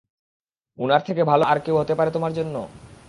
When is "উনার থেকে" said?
0.77-1.23